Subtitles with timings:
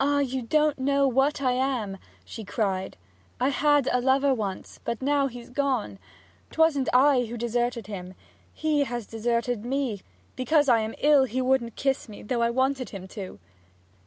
[0.00, 2.96] 'Ah, you don't know what I am!' she cried.
[3.38, 5.98] 'I had a lover once; but now he's gone!
[6.50, 8.14] 'Twasn't I who deserted him.
[8.54, 10.00] He has deserted me;
[10.36, 13.38] because I am ill he wouldn't kiss me, though I wanted him to!'